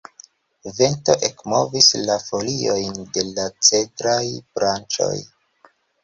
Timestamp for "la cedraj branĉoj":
3.27-5.13